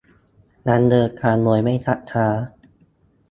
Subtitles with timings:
[0.69, 2.27] ดำเนินการโดยไม่ชักช้า